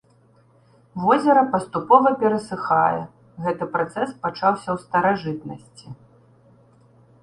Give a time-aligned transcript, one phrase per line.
[1.03, 3.03] Возера паступова перасыхае,
[3.45, 5.87] гэты працэс пачаўся ў старажытнасці.